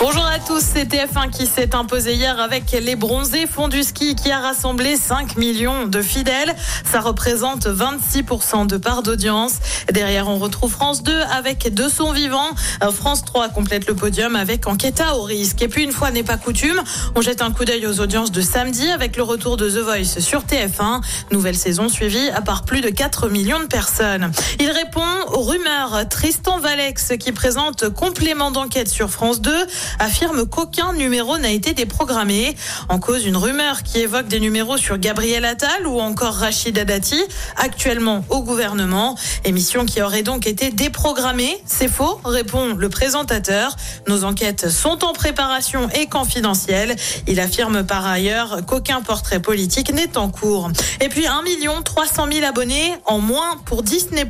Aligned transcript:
Bonjour 0.00 0.24
à 0.24 0.38
tous, 0.38 0.62
c'est 0.62 0.90
TF1 0.90 1.28
qui 1.28 1.44
s'est 1.44 1.74
imposé 1.74 2.14
hier 2.14 2.40
avec 2.40 2.72
les 2.72 2.96
bronzés 2.96 3.46
fonds 3.46 3.68
du 3.68 3.82
ski 3.82 4.16
qui 4.16 4.32
a 4.32 4.40
rassemblé 4.40 4.96
5 4.96 5.36
millions 5.36 5.86
de 5.86 6.00
fidèles. 6.00 6.56
Ça 6.90 7.00
représente 7.00 7.66
26% 7.66 8.66
de 8.66 8.78
part 8.78 9.02
d'audience. 9.02 9.58
Derrière, 9.92 10.26
on 10.28 10.38
retrouve 10.38 10.72
France 10.72 11.02
2 11.02 11.12
avec 11.30 11.74
De 11.74 11.86
son 11.86 12.12
vivant. 12.12 12.48
France 12.94 13.26
3 13.26 13.50
complète 13.50 13.86
le 13.88 13.94
podium 13.94 14.36
avec 14.36 14.66
Enquête 14.66 15.02
au 15.14 15.20
risque. 15.20 15.60
Et 15.60 15.68
puis, 15.68 15.84
une 15.84 15.92
fois 15.92 16.10
n'est 16.10 16.22
pas 16.22 16.38
coutume, 16.38 16.80
on 17.14 17.20
jette 17.20 17.42
un 17.42 17.50
coup 17.50 17.66
d'œil 17.66 17.86
aux 17.86 18.00
audiences 18.00 18.32
de 18.32 18.40
samedi 18.40 18.90
avec 18.90 19.18
le 19.18 19.22
retour 19.22 19.58
de 19.58 19.68
The 19.68 19.82
Voice 19.82 20.20
sur 20.20 20.44
TF1. 20.44 21.02
Nouvelle 21.30 21.56
saison 21.56 21.90
suivie 21.90 22.30
par 22.46 22.64
plus 22.64 22.80
de 22.80 22.88
4 22.88 23.28
millions 23.28 23.60
de 23.60 23.66
personnes. 23.66 24.32
Il 24.60 24.70
répond 24.70 25.04
aux 25.34 25.42
rumeurs. 25.42 26.08
Tristan 26.08 26.58
Valex, 26.58 27.12
qui 27.20 27.32
présente 27.32 27.90
complément 27.90 28.50
d'enquête 28.50 28.88
sur 28.88 29.10
France 29.10 29.42
2, 29.42 29.52
affirme 29.98 30.46
qu'aucun 30.46 30.92
numéro 30.92 31.38
n'a 31.38 31.50
été 31.50 31.74
déprogrammé. 31.74 32.56
En 32.88 32.98
cause, 32.98 33.24
une 33.24 33.36
rumeur 33.36 33.82
qui 33.82 33.98
évoque 33.98 34.28
des 34.28 34.40
numéros 34.40 34.76
sur 34.76 34.98
Gabriel 34.98 35.44
Attal 35.44 35.86
ou 35.86 36.00
encore 36.00 36.34
Rachid 36.34 36.78
Dati, 36.78 37.20
actuellement 37.56 38.24
au 38.28 38.42
gouvernement. 38.42 39.16
Émission 39.44 39.84
qui 39.84 40.02
aurait 40.02 40.22
donc 40.22 40.46
été 40.46 40.70
déprogrammée. 40.70 41.60
C'est 41.66 41.88
faux, 41.88 42.20
répond 42.24 42.74
le 42.74 42.88
présentateur. 42.88 43.76
Nos 44.06 44.24
enquêtes 44.24 44.68
sont 44.68 45.04
en 45.04 45.12
préparation 45.12 45.88
et 45.90 46.06
confidentielles. 46.06 46.96
Il 47.26 47.40
affirme 47.40 47.84
par 47.84 48.06
ailleurs 48.06 48.64
qu'aucun 48.66 49.00
portrait 49.02 49.40
politique 49.40 49.92
n'est 49.92 50.16
en 50.16 50.28
cours. 50.28 50.70
Et 51.00 51.08
puis 51.08 51.26
1 51.26 51.42
300 51.82 52.28
000 52.32 52.46
abonnés 52.46 52.94
en 53.06 53.18
moins 53.18 53.56
pour 53.64 53.82
Disney+. 53.82 54.26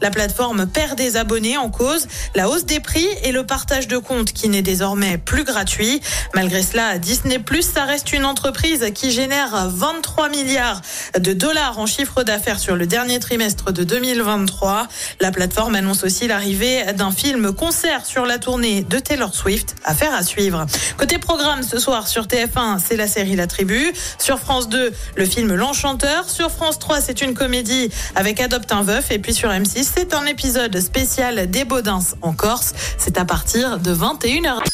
La 0.00 0.10
plateforme 0.10 0.66
perd 0.66 0.96
des 0.96 1.16
abonnés 1.16 1.56
en 1.56 1.70
cause 1.70 2.06
la 2.34 2.48
hausse 2.48 2.64
des 2.64 2.80
prix 2.80 3.06
et 3.22 3.32
le 3.32 3.44
partage 3.44 3.88
de 3.88 3.98
comptes 3.98 4.32
qui 4.32 4.48
n'est 4.48 4.62
désormais 4.62 4.83
désormais 4.84 5.16
plus 5.16 5.44
gratuit. 5.44 6.02
Malgré 6.34 6.62
cela, 6.62 6.98
Disney 6.98 7.38
Plus, 7.38 7.62
ça 7.62 7.84
reste 7.84 8.12
une 8.12 8.26
entreprise 8.26 8.84
qui 8.94 9.12
génère 9.12 9.70
23 9.70 10.28
milliards 10.28 10.82
de 11.18 11.32
dollars 11.32 11.78
en 11.78 11.86
chiffre 11.86 12.22
d'affaires 12.22 12.58
sur 12.58 12.76
le 12.76 12.86
dernier 12.86 13.18
trimestre 13.18 13.72
de 13.72 13.82
2023. 13.82 14.86
La 15.22 15.30
plateforme 15.30 15.74
annonce 15.74 16.04
aussi 16.04 16.28
l'arrivée 16.28 16.84
d'un 16.92 17.12
film 17.12 17.54
concert 17.54 18.04
sur 18.04 18.26
la 18.26 18.36
tournée 18.36 18.82
de 18.82 18.98
Taylor 18.98 19.34
Swift. 19.34 19.74
Affaire 19.84 20.12
à 20.12 20.22
suivre. 20.22 20.66
Côté 20.98 21.16
programme, 21.16 21.62
ce 21.62 21.78
soir 21.78 22.06
sur 22.06 22.24
TF1, 22.26 22.78
c'est 22.78 22.96
la 22.96 23.08
série 23.08 23.36
La 23.36 23.46
Tribu. 23.46 23.90
Sur 24.18 24.38
France 24.38 24.68
2, 24.68 24.92
le 25.16 25.24
film 25.24 25.54
L'Enchanteur. 25.54 26.28
Sur 26.28 26.50
France 26.50 26.78
3, 26.78 27.00
c'est 27.00 27.22
une 27.22 27.32
comédie 27.32 27.88
avec 28.16 28.38
Adopte 28.38 28.70
un 28.70 28.82
veuf. 28.82 29.10
Et 29.10 29.18
puis 29.18 29.32
sur 29.32 29.48
M6, 29.48 29.88
c'est 29.94 30.12
un 30.12 30.26
épisode 30.26 30.78
spécial 30.78 31.50
des 31.50 31.64
Baudins 31.64 32.00
en 32.20 32.34
Corse. 32.34 32.74
C'est 32.98 33.16
à 33.16 33.24
partir 33.24 33.78
de 33.78 33.94
21h. 33.94 34.73